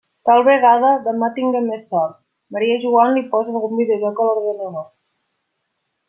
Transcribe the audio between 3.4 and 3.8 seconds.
algun